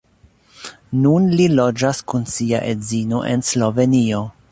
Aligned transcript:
Nun 1.01 1.27
li 1.33 1.45
loĝas 1.59 1.99
kun 2.13 2.25
sia 2.37 2.63
edzino 2.71 3.21
en 3.35 3.45
Slovenio. 3.51 4.23